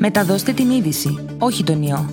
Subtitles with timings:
[0.00, 2.10] Μεταδώστε την είδηση, όχι τον ιό.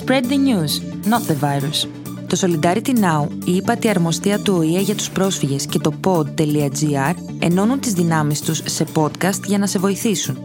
[0.00, 0.72] Spread the news,
[1.10, 1.88] not the virus.
[2.26, 7.80] Το Solidarity Now, η ύπατη αρμοστία του ΟΗΕ για τους πρόσφυγες και το pod.gr ενώνουν
[7.80, 10.38] τις δυνάμεις τους σε podcast για να σε βοηθήσουν.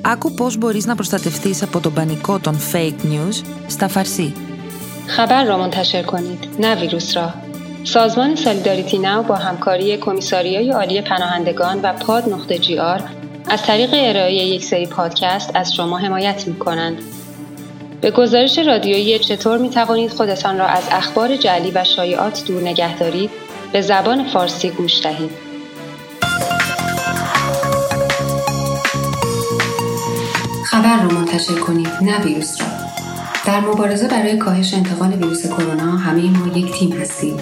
[0.00, 4.34] Άκου πώς μπορείς να προστατευτείς από τον πανικό των fake news στα φαρσί.
[5.06, 7.34] خبر را منتشر کنید نه ویروس را
[7.82, 13.02] سازمان سالیداریتی ناو با همکاری کمیساریای عالی پناهندگان و پاد نقطه جی آر
[13.47, 17.01] از طریق ارائه یک سری پادکست از شما حمایت می کنند.
[18.01, 22.97] به گزارش رادیویی چطور می توانید خودتان را از اخبار جعلی و شایعات دور نگه
[22.97, 23.29] دارید
[23.73, 25.31] به زبان فارسی گوش دهید.
[30.65, 32.67] خبر را منتشر کنید نه ویروس را
[33.45, 37.37] در مبارزه برای کاهش انتقال ویروس کرونا همه ما یک تیم هستیم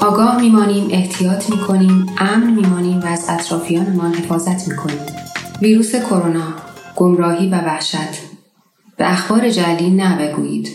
[0.00, 4.98] آگاه میمانیم احتیاط می‌کنیم امن میمانیم و از اطرافیانمان حفاظت می‌کنیم.
[5.62, 6.54] ویروس کرونا
[6.96, 8.22] گمراهی و وحشت.
[8.96, 10.68] به اخبار جعلی نه بگویید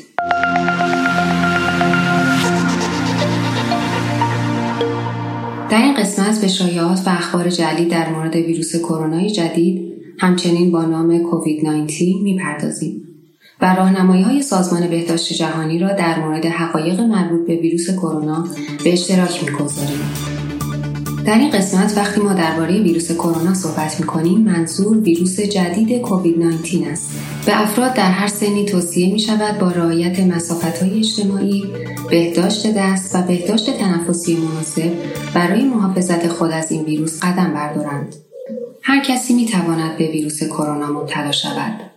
[5.69, 10.81] در این قسمت به شایعات و اخبار جعلی در مورد ویروس کرونا جدید همچنین با
[10.81, 13.12] نام کووید 19 می‌پردازیم.
[13.63, 18.47] و راهنمایی های سازمان بهداشت جهانی را در مورد حقایق مربوط به ویروس کرونا
[18.83, 19.99] به اشتراک می‌گذاریم.
[21.25, 26.39] در این قسمت وقتی ما درباره ویروس کرونا صحبت می کنیم منظور ویروس جدید کووید
[26.39, 27.11] 19 است.
[27.45, 31.63] به افراد در هر سنی توصیه می شود با رعایت مسافت های اجتماعی،
[32.09, 34.91] بهداشت دست و بهداشت تنفسی مناسب
[35.33, 38.15] برای محافظت خود از این ویروس قدم بردارند.
[38.81, 41.92] هر کسی می تواند به ویروس کرونا مبتلا شود.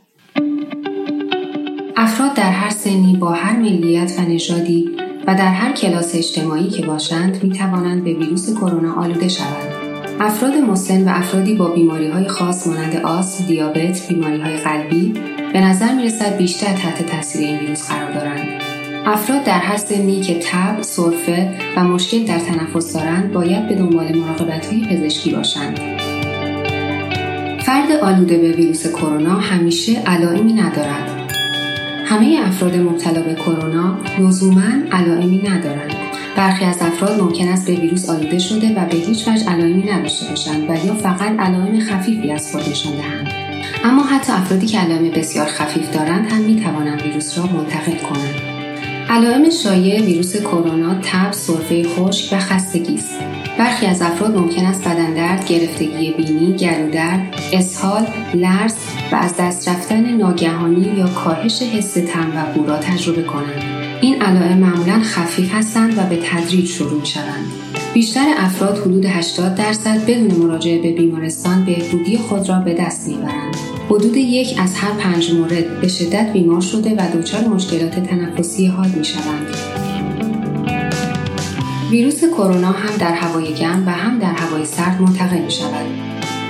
[1.98, 4.90] افراد در هر سنی با هر ملیت و نژادی
[5.26, 9.72] و در هر کلاس اجتماعی که باشند می توانند به ویروس کرونا آلوده شوند.
[10.20, 15.14] افراد مسن و افرادی با بیماری های خاص مانند آسم، دیابت، بیماری های قلبی
[15.52, 18.48] به نظر می رسد بیشتر تحت تاثیر این ویروس قرار دارند.
[19.06, 24.18] افراد در هر سنی که تب، سرفه و مشکل در تنفس دارند باید به دنبال
[24.18, 25.80] مراقبت های پزشکی باشند.
[27.60, 31.15] فرد آلوده به ویروس کرونا همیشه علائمی ندارد
[32.08, 35.94] همه افراد مبتلا به کرونا لزوما علائمی ندارند.
[36.36, 40.28] برخی از افراد ممکن است به ویروس آلوده شده و به هیچ وجه علائمی نداشته
[40.28, 43.28] باشند و یا فقط علائم خفیفی از خود نشان دهند.
[43.84, 48.55] اما حتی افرادی که علائم بسیار خفیف دارند هم می توانند ویروس را منتقل کنند.
[49.08, 53.14] علائم شایع ویروس کرونا تب، سرفه خشک و خستگی است.
[53.58, 58.74] برخی از افراد ممکن است بدن درد، گرفتگی بینی، گلودرد، اسهال، لرز
[59.12, 63.62] و از دست رفتن ناگهانی یا کاهش حس تم و بو را تجربه کنند.
[64.00, 67.65] این علائم معمولا خفیف هستند و به تدریج شروع شوند.
[67.96, 73.56] بیشتر افراد حدود 80 درصد بدون مراجعه به بیمارستان بهبودی خود را به دست می‌برند.
[73.86, 78.96] حدود یک از هر پنج مورد به شدت بیمار شده و دچار مشکلات تنفسی حاد
[78.96, 79.46] می شوند.
[81.90, 85.86] ویروس کرونا هم در هوای گرم و هم در هوای سرد منتقل می شود.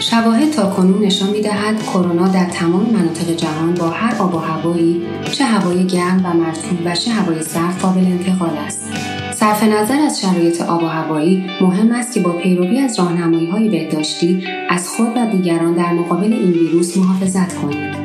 [0.00, 4.38] شواهد تا کنون نشان می دهد کرونا در تمام مناطق جهان با هر آب و
[4.38, 5.02] هوایی
[5.32, 9.15] چه هوای گرم و مرطوب و چه هوای سرد قابل انتقال است.
[9.46, 13.68] صرف نظر از شرایط آب و هوایی مهم است که با پیروی از راهنمایی های
[13.68, 17.96] بهداشتی از خود و دیگران در مقابل این ویروس محافظت کنید.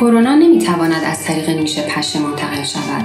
[0.00, 3.04] کرونا نمی‌تواند از طریق نیش پشه منتقل شود.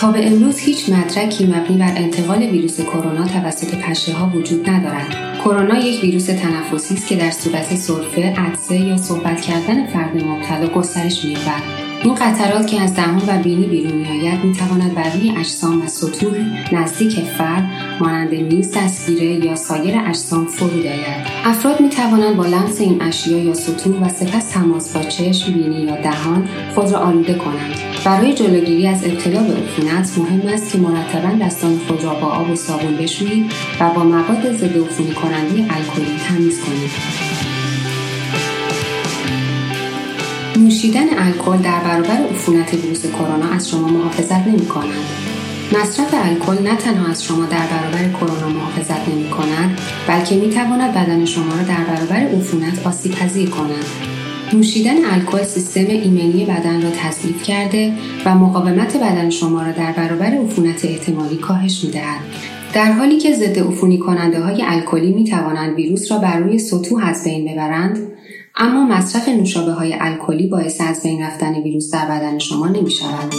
[0.00, 5.38] تا به امروز هیچ مدرکی مبنی بر انتقال ویروس کرونا توسط پشه ها وجود ندارد.
[5.44, 10.66] کرونا یک ویروس تنفسی است که در صورت سرفه، عطسه یا صحبت کردن فرد مبتلا
[10.66, 11.81] گسترش می‌یابد.
[12.04, 16.34] این قطرات که از دهان و بینی بیرون میآید می‌تواند بر روی اجسام و سطوح
[16.72, 17.70] نزدیک فرد
[18.00, 21.26] مانند میز دستگیره یا سایر اجسام فرود آید.
[21.44, 25.96] افراد می‌توانند با لمس این اشیا یا سطوح و سپس تماس با چشم بینی یا
[25.96, 27.76] دهان خود را آلوده کنند.
[28.04, 32.50] برای جلوگیری از ابتلا به عفونت مهم است که مرتبا دستان خود را با آب
[32.50, 36.90] و صابون بشویید و با مواد ضد عفونی کننده الکلی تمیز کنید.
[40.62, 45.06] نوشیدن الکل در برابر عفونت ویروس کرونا از شما محافظت نمی کند.
[45.72, 49.78] مصرف الکل نه تنها از شما در برابر کرونا محافظت نمی کند
[50.08, 53.84] بلکه می تواند بدن شما را در برابر عفونت آسیب پذیر کند.
[54.52, 57.92] نوشیدن الکل سیستم ایمنی بدن را تضعیف کرده
[58.24, 62.20] و مقاومت بدن شما را در برابر عفونت احتمالی کاهش می دهد.
[62.74, 67.06] در حالی که ضد عفونی کننده های الکلی می توانند ویروس را بر روی سطوح
[67.06, 67.98] از بین ببرند
[68.56, 73.34] اما مصرف نوشابه های الکلی باعث از بین رفتن ویروس در بدن شما نمی شود.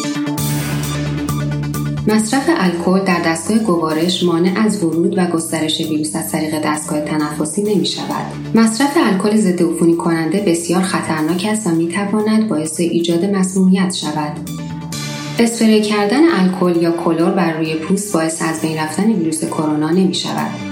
[2.07, 7.63] مصرف الکل در دستگاه گوارش مانع از ورود و گسترش ویروس از طریق دستگاه تنفسی
[7.75, 8.55] نمی شود.
[8.55, 14.49] مصرف الکل ضد عفونی کننده بسیار خطرناک است و می تواند باعث ایجاد مسمومیت شود.
[15.39, 20.13] اسپری کردن الکل یا کلور بر روی پوست باعث از بین رفتن ویروس کرونا نمی
[20.13, 20.62] شود.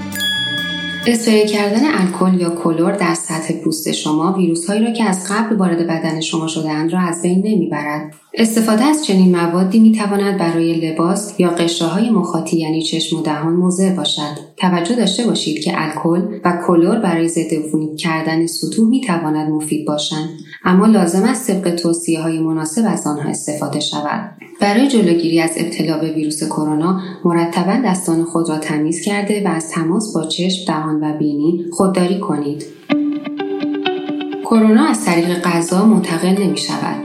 [1.06, 5.56] اسپری کردن الکل یا کلور در سطح پوست شما ویروس هایی را که از قبل
[5.56, 8.14] وارد بدن شما شدهاند را از بین نمی‌برد.
[8.34, 13.52] استفاده از چنین موادی می تواند برای لباس یا های مخاطی یعنی چشم و دهان
[13.52, 14.38] مضر باشد.
[14.56, 17.52] توجه داشته باشید که الکل و کلور برای ضد
[17.98, 20.28] کردن سطوح می تواند مفید باشند
[20.64, 24.30] اما لازم است طبق توصیه های مناسب از آنها استفاده شود.
[24.60, 29.70] برای جلوگیری از ابتلا به ویروس کرونا مرتبا دستان خود را تمیز کرده و از
[29.70, 32.64] تماس با چشم دهان و بینی خودداری کنید.
[34.44, 37.01] کرونا از طریق غذا منتقل نمی شود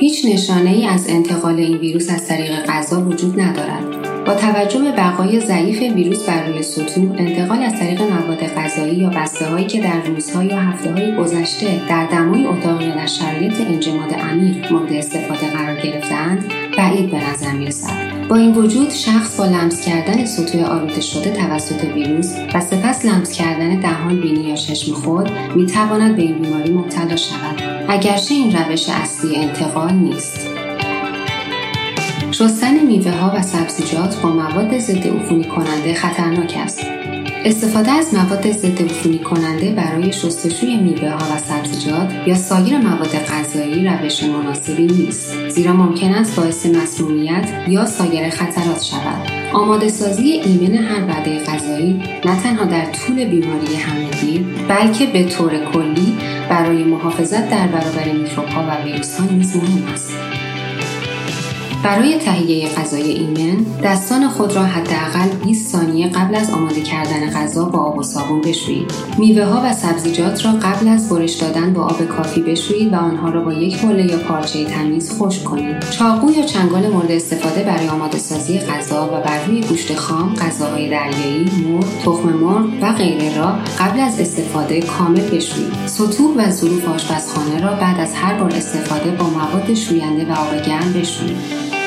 [0.00, 3.84] هیچ نشانه ای از انتقال این ویروس از طریق غذا وجود ندارد.
[4.26, 9.08] با توجه به بقای ضعیف ویروس بر روی سطوح انتقال از طریق مواد غذایی یا
[9.08, 13.60] بسته هایی که در روزها یا هفته های گذشته در دمای اتاق یا در شرایط
[13.60, 16.44] انجماد عمیق مورد استفاده قرار گرفتهاند
[16.78, 18.28] بعید به نظر می‌رسد.
[18.28, 23.32] با این وجود شخص با لمس کردن سطوح آلوده شده توسط ویروس و سپس لمس
[23.32, 27.77] کردن دهان بینی یا چشم خود می‌تواند به این بیماری مبتلا شود.
[27.90, 30.48] اگرچه این روش اصلی انتقال نیست
[32.30, 36.80] شستن میوه ها و سبزیجات با مواد ضد عفونی کننده خطرناک است.
[37.44, 43.14] استفاده از مواد ضد عفونی کننده برای شستشوی میوه ها و سبزیجات یا سایر مواد
[43.14, 50.32] غذایی روش مناسبی نیست زیرا ممکن است باعث مسمومیت یا سایر خطرات شود آماده سازی
[50.32, 56.16] ایمن هر وعده غذایی نه تنها در طول بیماری همهگیر بلکه به طور کلی
[56.58, 60.47] برای محافظت در برابر میکروبها و ویروس ها نیز مهم است.
[61.84, 67.64] برای تهیه غذای ایمن دستان خود را حداقل 20 ثانیه قبل از آماده کردن غذا
[67.64, 68.92] با آب و صابون بشویید.
[69.18, 73.30] میوه ها و سبزیجات را قبل از برش دادن با آب کافی بشویید و آنها
[73.30, 75.80] را با یک حوله یا پارچه تمیز خشک کنید.
[75.90, 80.90] چاقو یا چنگال مورد استفاده برای آماده سازی غذا و بر روی گوشت خام غذاهای
[80.90, 85.72] دریایی مرغ تخم مرغ و غیره را قبل از استفاده کامل بشویید.
[85.86, 90.62] سطوح و ظروف آشپزخانه را بعد از هر بار استفاده با مواد شوینده و آب
[90.66, 91.77] گرم بشویید.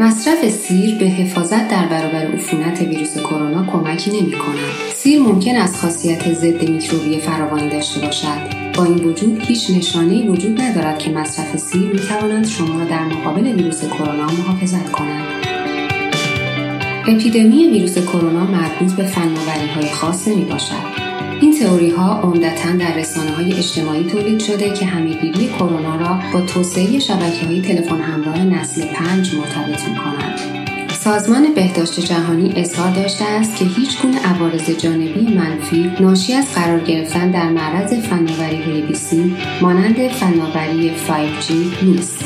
[0.00, 4.94] مصرف سیر به حفاظت در برابر عفونت ویروس کرونا کمکی نمی کند.
[4.94, 8.72] سیر ممکن است خاصیت ضد میکروبی فراوانی داشته باشد.
[8.74, 13.04] با این وجود هیچ نشانه وجود ندارد که مصرف سیر می تواند شما را در
[13.04, 15.24] مقابل ویروس کرونا محافظت کند.
[17.08, 21.09] اپیدمی ویروس کرونا مربوط به فناوری های خاص نمی باشد.
[21.40, 26.40] این تئوری ها عمدتا در رسانه های اجتماعی تولید شده که همهگیری کرونا را با
[26.40, 30.60] توسعه شبکه های تلفن همراه نسل پنج مرتبط می کنند.
[30.92, 36.80] سازمان بهداشت جهانی اظهار داشته است که هیچ گونه عوارض جانبی منفی ناشی از قرار
[36.80, 38.84] گرفتن در معرض فناوری های
[39.60, 41.52] مانند فناوری 5G
[41.82, 42.24] نیست.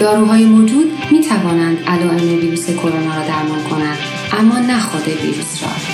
[0.00, 3.98] داروهای موجود می توانند علائم ویروس کرونا را درمان کنند
[4.38, 5.91] اما نه خود ویروس را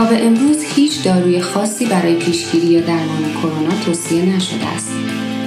[0.00, 4.92] تا به امروز هیچ داروی خاصی برای پیشگیری یا درمان کرونا توصیه نشده است.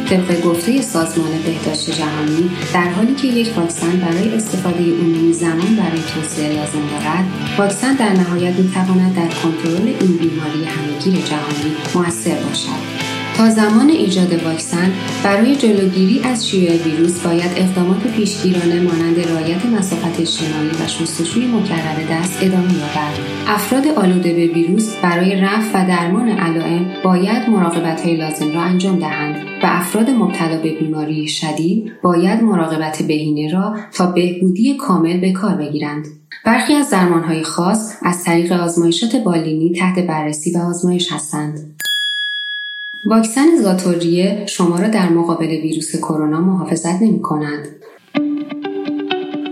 [0.10, 6.02] طبق گفته سازمان بهداشت جهانی در حالی که یک واکسن برای استفاده عمومی زمان برای
[6.14, 7.26] توسعه لازم دارد
[7.58, 13.03] واکسن در نهایت می‌تواند در کنترل این بیماری همهگیر جهانی موثر باشد
[13.38, 14.92] تا زمان ایجاد واکسن
[15.24, 21.96] برای جلوگیری از شیوع ویروس باید اقدامات پیشگیرانه مانند رعایت مسافت اجتماعی و شستشوی مکرر
[22.12, 23.14] دست ادامه یابد.
[23.48, 29.00] افراد آلوده به ویروس برای رفع و درمان علائم باید مراقبت های لازم را انجام
[29.00, 35.32] دهند و افراد مبتلا به بیماری شدید باید مراقبت بهینه را تا بهبودی کامل به
[35.32, 36.06] کار بگیرند.
[36.46, 41.73] برخی از درمانهای خاص از طریق آزمایشات بالینی تحت بررسی و آزمایش هستند.
[43.06, 47.68] واکسن ذات‌الریه شما را در مقابل ویروس کرونا محافظت نمی کند.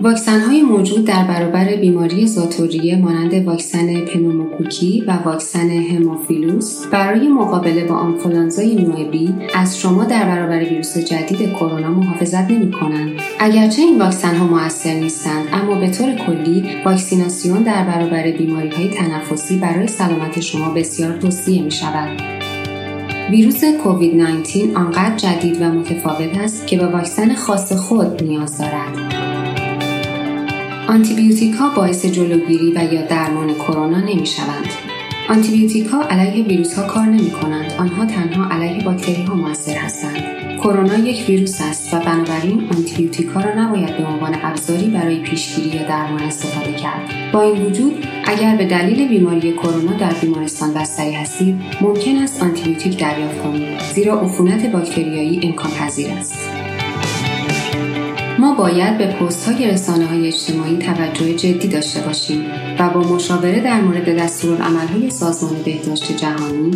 [0.01, 7.85] واکسن های موجود در برابر بیماری ذات‌الریه مانند واکسن پنوموکوکی و واکسن هموفیلوس برای مقابله
[7.85, 13.19] با آنفولانزای نوع بی از شما در برابر ویروس جدید کرونا محافظت نمی کنند.
[13.39, 18.89] اگرچه این واکسن ها موثر نیستند اما به طور کلی واکسیناسیون در برابر بیماری های
[18.89, 22.40] تنفسی برای سلامت شما بسیار توصیه می شود.
[23.31, 28.97] ویروس کووید 19 آنقدر جدید و متفاوت است که به واکسن خاص خود نیاز دارد.
[30.87, 34.90] آنتیبیوتیک ها باعث جلوگیری و یا درمان کرونا نمی شوند.
[35.31, 37.73] آنتیبیوتیک علیه ویروس ها کار نمی کنند.
[37.79, 40.17] آنها تنها علیه باکتری ها موثر هستند.
[40.57, 45.77] کرونا یک ویروس است و بنابراین آنتیبیوتیک ها را نباید به عنوان ابزاری برای پیشگیری
[45.77, 47.31] یا درمان استفاده کرد.
[47.33, 52.99] با این وجود اگر به دلیل بیماری کرونا در بیمارستان بستری هستید ممکن است آنتیبیوتیک
[52.99, 56.60] دریافت کنید زیرا عفونت باکتریایی امکان پذیر است.
[58.41, 62.45] ما باید به پست های رسانه های اجتماعی توجه جدی داشته باشیم
[62.79, 64.09] و با مشاوره در مورد
[64.87, 66.71] های سازمان بهداشت جهانی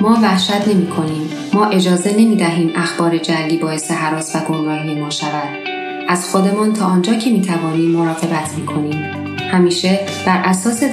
[0.00, 1.43] ما وحشت نمی کنیم.
[1.53, 5.67] ما اجازه نمی دهیم اخبار جلی باعث حراس و گمراهی ما شود.
[6.07, 9.03] از خودمان تا آنجا که می توانیم مراقبت می کنیم.
[9.51, 10.83] همیشه بر اساس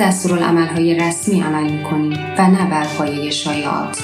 [0.75, 4.02] های رسمی عمل می کنیم و نه بر پایه شایعات.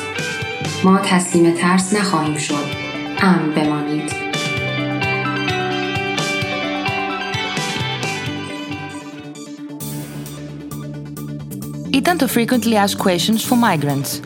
[0.84, 2.64] ما تسلیم ترس نخواهیم شد
[3.18, 4.22] امن بمانید
[11.94, 14.25] Ήταν το Frequently Asked Questions for Migrants,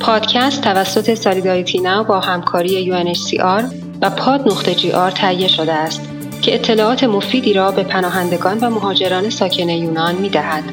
[0.00, 3.64] پادکست توسط سالیداریتی ناو با همکاری UNHCR
[4.02, 6.08] و پاد نقطه جی آر تهیه شده است
[6.42, 10.64] که اطلاعات مفیدی را به پناهندگان و مهاجران ساکن یونان می دهد.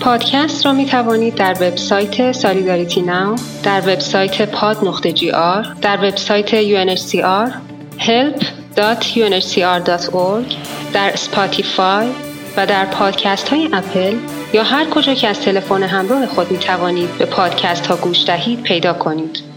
[0.00, 6.62] پادکست را می توانید در وبسایت سالیداریتی ناو، در وبسایت pod نقطه gr، در وبسایت
[6.62, 7.50] UNHCR،
[7.98, 10.54] help.unhcr.org،
[10.92, 12.08] در Spotify
[12.56, 14.16] و در پادکست های اپل
[14.52, 18.62] یا هر کجا که از تلفن همراه خود می توانید به پادکست ها گوش دهید
[18.62, 19.49] پیدا کنید.